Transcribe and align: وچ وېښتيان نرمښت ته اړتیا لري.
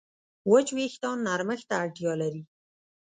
وچ 0.51 0.67
وېښتيان 0.75 1.17
نرمښت 1.27 1.65
ته 1.69 1.75
اړتیا 1.83 2.13
لري. 2.21 2.43